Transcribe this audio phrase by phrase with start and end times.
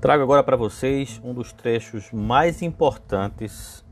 [0.00, 3.84] Trago agora para vocês um dos trechos mais importantes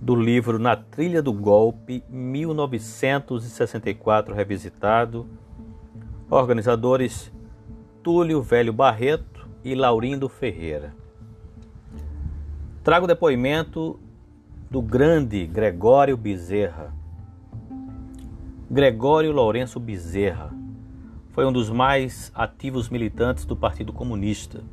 [0.00, 5.28] do livro Na Trilha do Golpe 1964 revisitado,
[6.30, 7.30] organizadores
[8.02, 10.94] Túlio Velho Barreto e Laurindo Ferreira.
[12.82, 14.00] Trago o depoimento
[14.70, 16.94] do grande Gregório Bezerra.
[18.70, 20.50] Gregório Lourenço Bezerra
[21.32, 24.64] foi um dos mais ativos militantes do Partido Comunista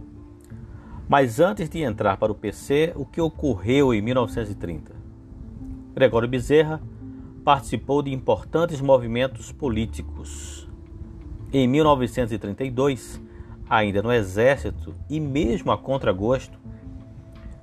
[1.14, 4.96] mas antes de entrar para o PC, o que ocorreu em 1930?
[5.94, 6.82] Gregório Bezerra
[7.46, 10.68] participou de importantes movimentos políticos.
[11.54, 13.22] Em 1932,
[13.70, 16.58] ainda no Exército e mesmo a contragosto,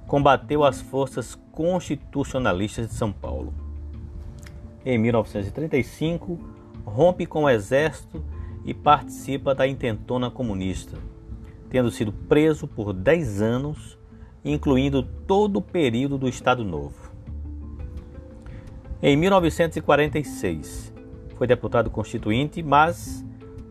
[0.06, 3.52] combateu as forças constitucionalistas de São Paulo.
[4.86, 6.38] Em 1935,
[6.84, 8.24] rompe com o Exército
[8.64, 10.96] e participa da intentona comunista
[11.70, 13.98] tendo sido preso por 10 anos,
[14.44, 17.10] incluindo todo o período do Estado Novo.
[19.02, 20.92] Em 1946,
[21.36, 23.24] foi deputado constituinte, mas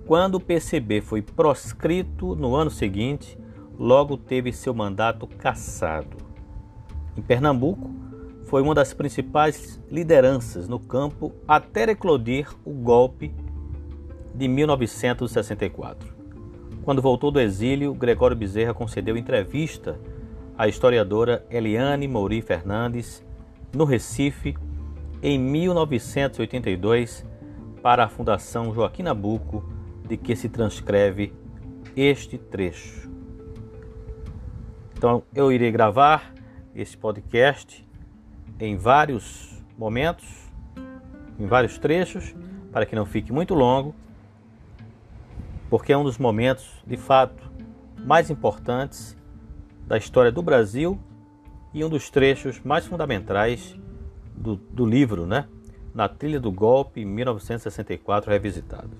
[0.07, 3.37] quando o PCB foi proscrito no ano seguinte,
[3.77, 6.17] logo teve seu mandato cassado.
[7.15, 7.91] Em Pernambuco,
[8.45, 13.31] foi uma das principais lideranças no campo até eclodir o golpe
[14.33, 16.18] de 1964.
[16.83, 19.99] Quando voltou do exílio, Gregório Bezerra concedeu entrevista
[20.57, 23.25] à historiadora Eliane Mouri Fernandes
[23.73, 24.55] no Recife
[25.21, 27.25] em 1982
[27.81, 29.63] para a Fundação Joaquim Nabuco,
[30.07, 31.33] de que se transcreve
[31.95, 33.09] este trecho.
[34.97, 36.33] Então, eu irei gravar
[36.73, 37.87] esse podcast
[38.59, 40.27] em vários momentos,
[41.39, 42.35] em vários trechos,
[42.71, 43.95] para que não fique muito longo
[45.69, 47.49] porque é um dos momentos, de fato,
[47.97, 49.15] mais importantes
[49.85, 50.99] da história do Brasil
[51.73, 53.77] e um dos trechos mais fundamentais
[54.35, 55.47] do, do livro, né?
[55.93, 58.91] Na Trilha do Golpe, 1964, revisitado.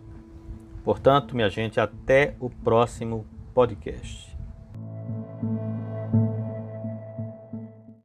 [0.83, 4.38] Portanto, minha gente, até o próximo podcast.